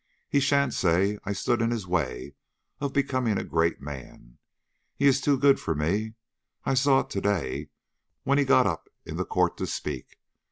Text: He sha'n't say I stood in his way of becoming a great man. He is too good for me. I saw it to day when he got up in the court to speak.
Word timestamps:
He 0.27 0.39
sha'n't 0.39 0.73
say 0.73 1.19
I 1.25 1.31
stood 1.33 1.61
in 1.61 1.69
his 1.69 1.85
way 1.85 2.33
of 2.79 2.91
becoming 2.91 3.37
a 3.37 3.43
great 3.43 3.79
man. 3.81 4.39
He 4.95 5.05
is 5.05 5.21
too 5.21 5.37
good 5.37 5.59
for 5.59 5.75
me. 5.75 6.15
I 6.65 6.73
saw 6.73 7.01
it 7.01 7.11
to 7.11 7.21
day 7.21 7.69
when 8.23 8.39
he 8.39 8.43
got 8.43 8.65
up 8.65 8.89
in 9.05 9.17
the 9.17 9.25
court 9.25 9.57
to 9.57 9.67
speak. 9.67 10.17